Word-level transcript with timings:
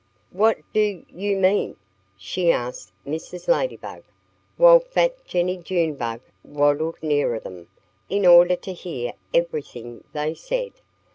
"What 0.31 0.57
do 0.73 1.05
you 1.09 1.37
mean?" 1.37 1.75
she 2.17 2.51
asked 2.51 2.91
Mrs. 3.05 3.47
Ladybug, 3.47 4.01
while 4.57 4.79
fat 4.79 5.23
Jennie 5.25 5.57
Junebug 5.57 6.21
waddled 6.43 6.95
nearer 7.03 7.39
them, 7.39 7.67
in 8.09 8.25
order 8.25 8.55
to 8.55 8.73
hear 8.73 9.13
everything 9.31 10.03
they 10.11 10.33
said. 10.33 10.71